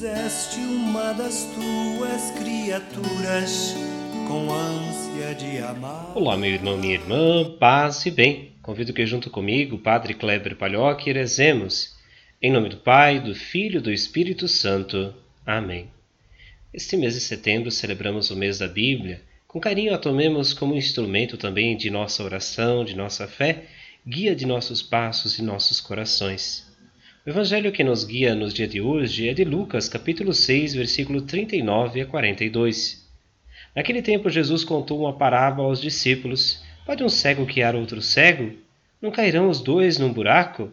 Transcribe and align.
uma 0.00 1.12
das 1.12 1.48
tuas 1.54 2.30
criaturas 2.38 3.74
com 4.28 4.48
ânsia 4.48 5.34
de 5.34 5.58
amar. 5.58 6.12
Olá, 6.16 6.36
meu 6.36 6.50
irmão, 6.50 6.78
minha 6.78 6.94
irmã, 6.94 7.56
paz 7.58 8.06
e 8.06 8.10
bem. 8.12 8.52
Convido 8.62 8.92
que 8.92 9.04
junto 9.04 9.28
comigo, 9.28 9.76
Padre 9.78 10.14
Kleber 10.14 10.54
Palhoque, 10.54 11.12
rezemos. 11.12 11.96
Em 12.40 12.52
nome 12.52 12.68
do 12.68 12.76
Pai, 12.76 13.18
do 13.18 13.34
Filho 13.34 13.78
e 13.78 13.82
do 13.82 13.90
Espírito 13.90 14.46
Santo. 14.46 15.12
Amém. 15.44 15.90
Este 16.72 16.96
mês 16.96 17.14
de 17.14 17.20
setembro 17.20 17.72
celebramos 17.72 18.30
o 18.30 18.36
mês 18.36 18.58
da 18.58 18.68
Bíblia. 18.68 19.20
Com 19.48 19.58
carinho 19.58 19.92
a 19.92 19.98
tomemos 19.98 20.52
como 20.52 20.76
instrumento 20.76 21.36
também 21.36 21.76
de 21.76 21.90
nossa 21.90 22.22
oração, 22.22 22.84
de 22.84 22.94
nossa 22.94 23.26
fé, 23.26 23.64
guia 24.06 24.36
de 24.36 24.46
nossos 24.46 24.80
passos 24.80 25.40
e 25.40 25.42
nossos 25.42 25.80
corações. 25.80 26.67
O 27.28 27.30
evangelho 27.30 27.70
que 27.70 27.84
nos 27.84 28.04
guia 28.04 28.34
nos 28.34 28.54
dias 28.54 28.70
de 28.70 28.80
hoje 28.80 29.28
é 29.28 29.34
de 29.34 29.44
Lucas, 29.44 29.86
capítulo 29.86 30.32
6, 30.32 30.72
versículo 30.72 31.20
39 31.20 32.00
a 32.00 32.06
42. 32.06 33.06
Naquele 33.76 34.00
tempo 34.00 34.30
Jesus 34.30 34.64
contou 34.64 35.00
uma 35.00 35.12
parábola 35.12 35.68
aos 35.68 35.78
discípulos: 35.78 36.64
Pode 36.86 37.04
um 37.04 37.08
cego 37.10 37.44
guiar 37.44 37.76
outro 37.76 38.00
cego? 38.00 38.52
Não 38.98 39.10
cairão 39.10 39.50
os 39.50 39.60
dois 39.60 39.98
num 39.98 40.10
buraco? 40.10 40.72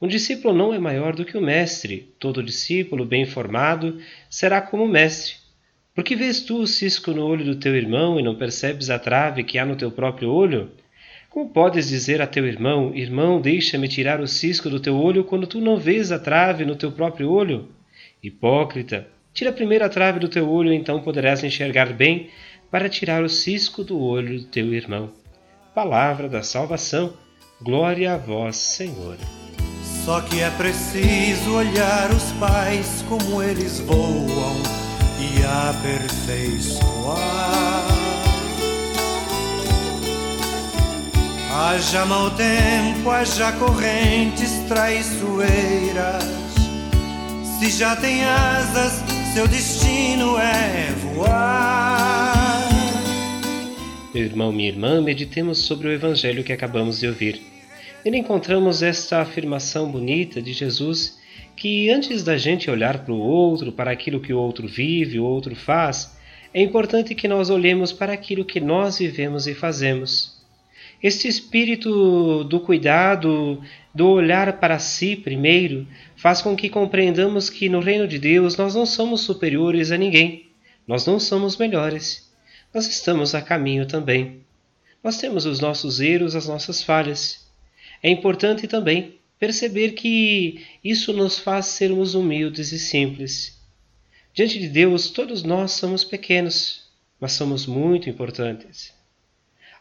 Um 0.00 0.06
discípulo 0.06 0.54
não 0.56 0.72
é 0.72 0.78
maior 0.78 1.16
do 1.16 1.24
que 1.24 1.36
o 1.36 1.42
mestre. 1.42 2.08
Todo 2.20 2.40
discípulo 2.40 3.04
bem 3.04 3.26
formado 3.26 4.00
será 4.30 4.60
como 4.60 4.84
o 4.84 4.88
mestre. 4.88 5.38
Por 5.92 6.04
que 6.04 6.14
vês 6.14 6.40
tu 6.40 6.60
o 6.60 6.68
cisco 6.68 7.10
no 7.10 7.26
olho 7.26 7.44
do 7.44 7.56
teu 7.56 7.74
irmão 7.74 8.16
e 8.20 8.22
não 8.22 8.36
percebes 8.36 8.90
a 8.90 8.98
trave 9.00 9.42
que 9.42 9.58
há 9.58 9.66
no 9.66 9.74
teu 9.74 9.90
próprio 9.90 10.30
olho? 10.30 10.70
Como 11.30 11.48
podes 11.48 11.88
dizer 11.88 12.20
a 12.20 12.26
teu 12.26 12.44
irmão: 12.44 12.92
Irmão, 12.92 13.40
deixa-me 13.40 13.86
tirar 13.86 14.20
o 14.20 14.26
cisco 14.26 14.68
do 14.68 14.80
teu 14.80 14.96
olho, 14.96 15.22
quando 15.22 15.46
tu 15.46 15.60
não 15.60 15.76
vês 15.76 16.10
a 16.10 16.18
trave 16.18 16.64
no 16.64 16.74
teu 16.74 16.90
próprio 16.90 17.30
olho? 17.30 17.68
Hipócrita, 18.20 19.06
tira 19.32 19.52
primeiro 19.52 19.84
a 19.84 19.88
trave 19.88 20.18
do 20.18 20.28
teu 20.28 20.50
olho, 20.50 20.72
então 20.72 21.00
poderás 21.00 21.44
enxergar 21.44 21.92
bem 21.92 22.30
para 22.68 22.88
tirar 22.88 23.22
o 23.22 23.28
cisco 23.28 23.84
do 23.84 24.00
olho 24.00 24.40
do 24.40 24.46
teu 24.46 24.74
irmão. 24.74 25.12
Palavra 25.72 26.28
da 26.28 26.42
salvação. 26.42 27.12
Glória 27.62 28.14
a 28.14 28.16
vós, 28.16 28.56
Senhor. 28.56 29.16
Só 30.04 30.20
que 30.22 30.40
é 30.40 30.50
preciso 30.50 31.54
olhar 31.54 32.10
os 32.10 32.32
pais 32.32 33.04
como 33.08 33.40
eles 33.40 33.78
voam 33.80 34.56
e 35.20 35.44
aperfeiçoar. 35.68 37.89
Haja 41.52 42.06
mau 42.06 42.30
tempo, 42.30 43.10
haja 43.10 43.50
correntes 43.54 44.52
traiçoeiras. 44.68 46.22
Se 47.58 47.70
já 47.76 47.96
tem 47.96 48.22
asas, 48.24 49.02
seu 49.34 49.48
destino 49.48 50.38
é 50.38 50.92
voar. 51.02 52.68
Meu 54.14 54.24
irmão, 54.24 54.52
minha 54.52 54.68
irmã, 54.68 55.02
meditemos 55.02 55.58
sobre 55.58 55.88
o 55.88 55.92
evangelho 55.92 56.44
que 56.44 56.52
acabamos 56.52 57.00
de 57.00 57.08
ouvir. 57.08 57.42
Nele 58.04 58.18
encontramos 58.18 58.80
esta 58.80 59.20
afirmação 59.20 59.90
bonita 59.90 60.40
de 60.40 60.52
Jesus 60.52 61.18
que 61.56 61.90
antes 61.90 62.22
da 62.22 62.38
gente 62.38 62.70
olhar 62.70 63.04
para 63.04 63.12
o 63.12 63.18
outro, 63.18 63.72
para 63.72 63.90
aquilo 63.90 64.20
que 64.20 64.32
o 64.32 64.38
outro 64.38 64.68
vive, 64.68 65.18
o 65.18 65.24
outro 65.24 65.56
faz, 65.56 66.16
é 66.54 66.62
importante 66.62 67.12
que 67.12 67.26
nós 67.26 67.50
olhemos 67.50 67.92
para 67.92 68.12
aquilo 68.12 68.44
que 68.44 68.60
nós 68.60 69.00
vivemos 69.00 69.48
e 69.48 69.54
fazemos. 69.54 70.39
Este 71.02 71.28
espírito 71.28 72.44
do 72.44 72.60
cuidado, 72.60 73.62
do 73.94 74.08
olhar 74.08 74.60
para 74.60 74.78
si 74.78 75.16
primeiro, 75.16 75.86
faz 76.14 76.42
com 76.42 76.54
que 76.54 76.68
compreendamos 76.68 77.48
que 77.48 77.68
no 77.68 77.80
reino 77.80 78.06
de 78.06 78.18
Deus 78.18 78.56
nós 78.56 78.74
não 78.74 78.84
somos 78.84 79.22
superiores 79.22 79.90
a 79.90 79.96
ninguém, 79.96 80.48
nós 80.86 81.06
não 81.06 81.18
somos 81.18 81.56
melhores, 81.56 82.30
nós 82.74 82.86
estamos 82.86 83.34
a 83.34 83.40
caminho 83.40 83.86
também. 83.86 84.40
Nós 85.02 85.16
temos 85.16 85.46
os 85.46 85.60
nossos 85.60 86.00
erros, 86.00 86.36
as 86.36 86.46
nossas 86.46 86.82
falhas. 86.82 87.46
É 88.02 88.10
importante 88.10 88.68
também 88.68 89.14
perceber 89.38 89.92
que 89.92 90.66
isso 90.84 91.14
nos 91.14 91.38
faz 91.38 91.66
sermos 91.66 92.14
humildes 92.14 92.72
e 92.72 92.78
simples. 92.78 93.58
Diante 94.34 94.58
de 94.58 94.68
Deus, 94.68 95.08
todos 95.08 95.42
nós 95.42 95.72
somos 95.72 96.04
pequenos, 96.04 96.84
mas 97.18 97.32
somos 97.32 97.66
muito 97.66 98.10
importantes. 98.10 98.92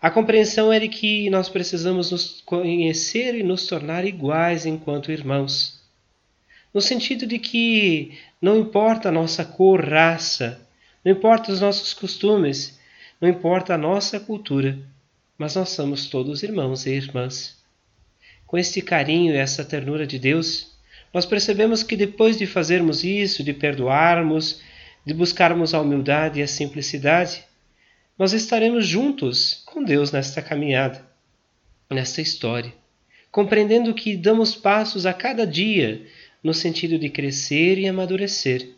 A 0.01 0.09
compreensão 0.09 0.71
é 0.71 0.79
de 0.79 0.87
que 0.87 1.29
nós 1.29 1.49
precisamos 1.49 2.11
nos 2.11 2.41
conhecer 2.45 3.35
e 3.35 3.43
nos 3.43 3.67
tornar 3.67 4.05
iguais 4.05 4.65
enquanto 4.65 5.11
irmãos. 5.11 5.77
No 6.73 6.79
sentido 6.79 7.27
de 7.27 7.37
que 7.37 8.17
não 8.41 8.57
importa 8.57 9.09
a 9.09 9.11
nossa 9.11 9.43
cor, 9.43 9.83
raça, 9.83 10.65
não 11.03 11.11
importa 11.11 11.51
os 11.51 11.59
nossos 11.59 11.93
costumes, 11.93 12.79
não 13.19 13.27
importa 13.27 13.73
a 13.73 13.77
nossa 13.77 14.21
cultura, 14.21 14.79
mas 15.37 15.55
nós 15.55 15.69
somos 15.69 16.07
todos 16.07 16.43
irmãos 16.43 16.85
e 16.85 16.91
irmãs. 16.91 17.57
Com 18.47 18.57
este 18.57 18.81
carinho 18.81 19.33
e 19.33 19.37
essa 19.37 19.65
ternura 19.65 20.07
de 20.07 20.17
Deus, 20.17 20.71
nós 21.13 21.25
percebemos 21.25 21.83
que 21.83 21.97
depois 21.97 22.37
de 22.37 22.47
fazermos 22.47 23.03
isso, 23.03 23.43
de 23.43 23.51
perdoarmos, 23.51 24.61
de 25.05 25.13
buscarmos 25.13 25.73
a 25.73 25.81
humildade 25.81 26.39
e 26.39 26.43
a 26.43 26.47
simplicidade, 26.47 27.43
nós 28.19 28.33
estaremos 28.33 28.85
juntos 28.85 29.63
com 29.65 29.81
Deus 29.81 30.11
nesta 30.11 30.41
caminhada, 30.41 31.07
nesta 31.89 32.21
história, 32.21 32.73
compreendendo 33.31 33.93
que 33.93 34.17
damos 34.17 34.53
passos 34.53 35.05
a 35.05 35.13
cada 35.13 35.47
dia 35.47 36.05
no 36.43 36.53
sentido 36.53 36.99
de 36.99 37.09
crescer 37.09 37.77
e 37.77 37.87
amadurecer. 37.87 38.71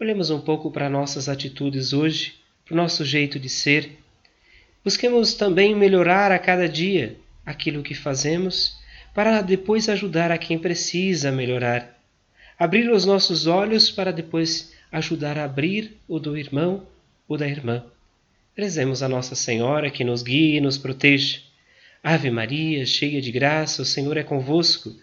Olhemos 0.00 0.30
um 0.30 0.40
pouco 0.40 0.68
para 0.68 0.90
nossas 0.90 1.28
atitudes 1.28 1.92
hoje, 1.92 2.40
para 2.64 2.74
o 2.74 2.76
nosso 2.76 3.04
jeito 3.04 3.38
de 3.38 3.48
ser. 3.48 3.98
Busquemos 4.82 5.34
também 5.34 5.72
melhorar 5.72 6.32
a 6.32 6.38
cada 6.38 6.68
dia 6.68 7.16
aquilo 7.46 7.84
que 7.84 7.94
fazemos 7.94 8.76
para 9.14 9.42
depois 9.42 9.88
ajudar 9.88 10.32
a 10.32 10.38
quem 10.38 10.58
precisa 10.58 11.30
melhorar. 11.30 11.96
Abrir 12.58 12.90
os 12.90 13.04
nossos 13.04 13.46
olhos 13.46 13.92
para 13.92 14.12
depois 14.12 14.72
ajudar 14.90 15.38
a 15.38 15.44
abrir 15.44 15.96
o 16.08 16.18
do 16.18 16.36
irmão 16.36 16.84
ou 17.28 17.38
da 17.38 17.46
irmã. 17.46 17.84
Rezemos 18.56 19.02
a 19.02 19.08
Nossa 19.08 19.34
Senhora 19.34 19.90
que 19.90 20.04
nos 20.04 20.22
guie 20.22 20.56
e 20.56 20.60
nos 20.60 20.76
proteja. 20.76 21.40
Ave 22.02 22.30
Maria, 22.30 22.84
cheia 22.84 23.20
de 23.20 23.30
graça, 23.30 23.82
o 23.82 23.84
Senhor 23.84 24.16
é 24.16 24.22
convosco. 24.22 24.94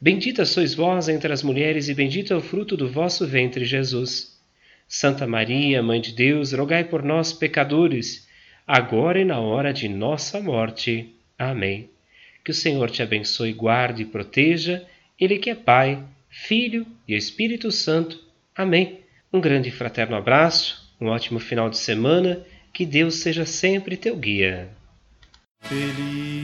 Bendita 0.00 0.44
sois 0.44 0.74
vós 0.74 1.08
entre 1.08 1.32
as 1.32 1.42
mulheres, 1.42 1.88
e 1.88 1.94
bendito 1.94 2.32
é 2.32 2.36
o 2.36 2.40
fruto 2.40 2.76
do 2.76 2.88
vosso 2.88 3.26
ventre, 3.26 3.64
Jesus. 3.64 4.38
Santa 4.86 5.26
Maria, 5.26 5.82
Mãe 5.82 6.00
de 6.00 6.12
Deus, 6.12 6.52
rogai 6.52 6.84
por 6.84 7.02
nós, 7.02 7.32
pecadores, 7.32 8.28
agora 8.66 9.20
e 9.20 9.24
na 9.24 9.40
hora 9.40 9.72
de 9.72 9.88
nossa 9.88 10.40
morte. 10.40 11.14
Amém. 11.38 11.88
Que 12.44 12.50
o 12.50 12.54
Senhor 12.54 12.90
te 12.90 13.02
abençoe, 13.02 13.52
guarde 13.52 14.02
e 14.02 14.06
proteja, 14.06 14.86
Ele 15.18 15.38
que 15.38 15.50
é 15.50 15.54
Pai, 15.54 16.02
Filho 16.28 16.86
e 17.08 17.14
Espírito 17.14 17.70
Santo. 17.70 18.22
Amém. 18.54 19.00
Um 19.32 19.40
grande 19.40 19.70
e 19.70 19.72
fraterno 19.72 20.16
abraço, 20.16 20.92
um 21.00 21.08
ótimo 21.08 21.40
final 21.40 21.68
de 21.68 21.78
semana 21.78 22.44
que 22.72 22.86
Deus 22.86 23.16
seja 23.16 23.44
sempre 23.44 23.96
teu 23.96 24.16
guia. 24.16 24.70
Feliz 25.60 26.41